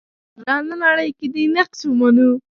[0.37, 2.29] مډرنه نړۍ کې دین نقش ومنو.